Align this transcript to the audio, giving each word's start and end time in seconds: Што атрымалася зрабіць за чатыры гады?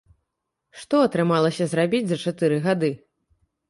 Што 0.85 1.03
атрымалася 1.09 1.71
зрабіць 1.77 2.03
за 2.09 2.21
чатыры 2.27 2.63
гады? 2.69 2.95